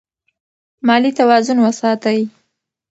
مالي 0.87 1.11
توازن 1.19 1.57
وساتئ. 1.65 2.19